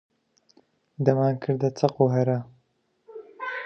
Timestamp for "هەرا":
2.15-2.39